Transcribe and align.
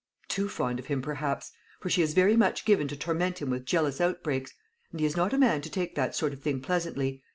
"Too 0.27 0.49
fond 0.49 0.79
of 0.79 0.87
him, 0.87 1.03
perhaps; 1.03 1.51
for 1.79 1.91
she 1.91 2.01
is 2.01 2.15
very 2.15 2.35
much 2.35 2.65
given 2.65 2.87
to 2.87 2.97
torment 2.97 3.37
him 3.39 3.51
with 3.51 3.67
jealous 3.67 4.01
outbreaks; 4.01 4.51
and 4.91 4.99
he 4.99 5.05
is 5.05 5.15
not 5.15 5.31
a 5.31 5.37
man 5.37 5.61
to 5.61 5.69
take 5.69 5.93
that 5.93 6.15
sort 6.15 6.33
of 6.33 6.41
thing 6.41 6.59
pleasantly. 6.59 7.21